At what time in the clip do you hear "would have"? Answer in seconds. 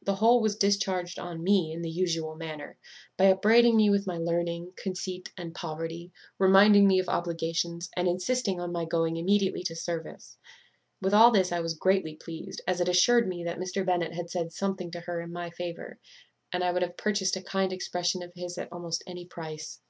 16.72-16.96